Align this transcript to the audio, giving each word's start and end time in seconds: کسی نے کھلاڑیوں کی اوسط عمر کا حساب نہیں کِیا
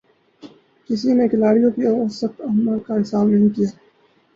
کسی 0.89 1.09
نے 1.13 1.27
کھلاڑیوں 1.27 1.71
کی 1.71 1.83
اوسط 1.87 2.33
عمر 2.41 2.77
کا 2.85 3.01
حساب 3.01 3.25
نہیں 3.27 3.49
کِیا 3.55 3.69